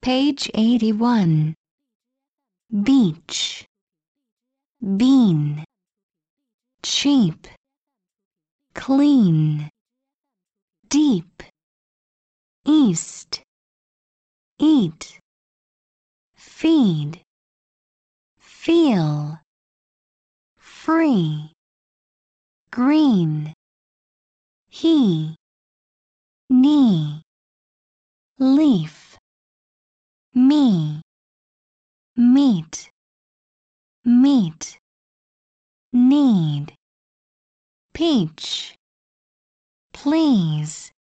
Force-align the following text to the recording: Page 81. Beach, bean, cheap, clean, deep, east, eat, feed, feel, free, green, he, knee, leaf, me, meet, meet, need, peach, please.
Page 0.00 0.48
81. 0.54 1.54
Beach, 2.82 3.66
bean, 4.96 5.64
cheap, 6.82 7.48
clean, 8.74 9.68
deep, 10.88 11.42
east, 12.64 13.42
eat, 14.60 15.18
feed, 16.34 17.20
feel, 18.38 19.40
free, 20.56 21.52
green, 22.70 23.52
he, 24.68 25.34
knee, 26.48 27.22
leaf, 28.38 28.97
me, 30.38 31.02
meet, 32.16 32.90
meet, 34.04 34.78
need, 35.92 36.72
peach, 37.92 38.76
please. 39.92 40.92